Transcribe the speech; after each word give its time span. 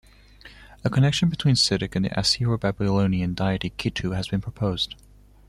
A 0.83 0.89
connection 0.89 1.29
between 1.29 1.53
Sydyk 1.53 1.95
and 1.95 2.03
the 2.05 2.09
Assyro-Babylonian 2.19 3.35
deity 3.35 3.69
Kittu 3.69 4.15
has 4.15 4.29
been 4.29 4.41
proposed. 4.41 4.95